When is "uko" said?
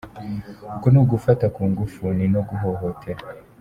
0.75-0.87